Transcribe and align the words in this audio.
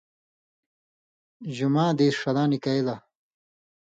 جُماں 1.55 1.91
دېس 1.97 2.13
ݜلاں 2.21 2.47
نِکَیلَ؛ 2.51 2.95